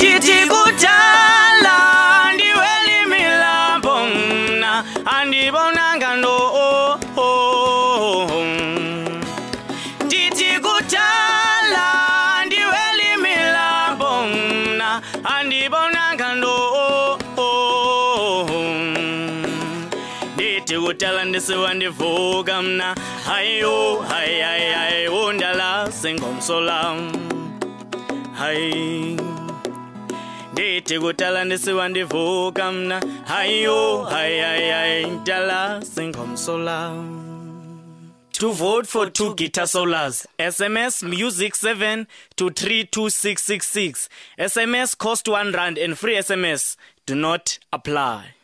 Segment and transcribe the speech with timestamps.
[0.00, 1.74] ndithi kudala
[2.34, 4.84] ndiweli milambo mna
[5.18, 6.36] andibonanga no
[10.04, 11.82] ndithi kudala
[12.46, 15.02] ndiweli milambo mna
[15.36, 16.54] andibonanga no
[20.34, 22.94] ndithi kudala ndisiwa ndivuka mna
[23.26, 26.96] hayo hayi hayi hayi wondala singomsolam
[28.38, 29.19] hayi hay, hay, hay,
[30.90, 31.02] to
[38.52, 40.26] vote for two guitar solas.
[40.38, 44.08] SMS music 7 to 32666.
[44.38, 46.74] SMS cost 1 rand and free SMS.
[47.06, 48.39] Do not apply.